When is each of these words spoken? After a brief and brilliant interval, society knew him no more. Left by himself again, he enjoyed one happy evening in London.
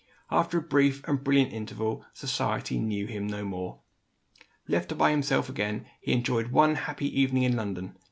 After 0.31 0.57
a 0.57 0.61
brief 0.63 1.07
and 1.07 1.23
brilliant 1.23 1.53
interval, 1.53 2.03
society 2.11 2.79
knew 2.79 3.05
him 3.05 3.27
no 3.27 3.45
more. 3.45 3.81
Left 4.67 4.97
by 4.97 5.11
himself 5.11 5.47
again, 5.47 5.85
he 5.99 6.11
enjoyed 6.13 6.47
one 6.47 6.73
happy 6.73 7.19
evening 7.21 7.43
in 7.43 7.55
London. 7.55 7.95